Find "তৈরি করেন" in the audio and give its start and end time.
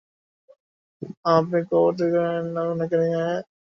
1.97-2.45